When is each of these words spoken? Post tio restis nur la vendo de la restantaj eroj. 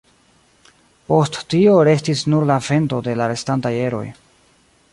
Post 1.11 1.37
tio 1.53 1.75
restis 1.89 2.23
nur 2.35 2.47
la 2.53 2.57
vendo 2.69 3.03
de 3.09 3.17
la 3.21 3.31
restantaj 3.33 3.73
eroj. 3.83 4.05